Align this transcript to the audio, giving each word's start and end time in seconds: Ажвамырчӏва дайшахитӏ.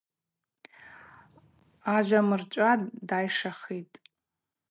Ажвамырчӏва 1.95 2.71
дайшахитӏ. 3.07 3.95